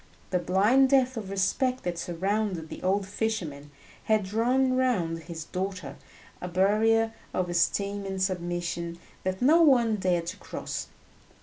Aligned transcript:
The 0.31 0.39
blind 0.39 0.89
depth 0.89 1.15
of 1.15 1.29
respect 1.29 1.83
that 1.83 1.95
surrounded 1.99 2.69
the 2.69 2.81
old 2.81 3.05
fisherman 3.05 3.69
had 4.05 4.23
drawn 4.23 4.71
around 4.71 5.19
his 5.19 5.43
daughter 5.43 5.95
a 6.41 6.47
barrier 6.47 7.13
of 7.35 7.49
esteem 7.51 8.07
and 8.07 8.19
submission 8.19 8.97
that 9.23 9.43
no 9.43 9.61
one 9.61 9.97
dared 9.97 10.25
to 10.25 10.37
cross. 10.37 10.87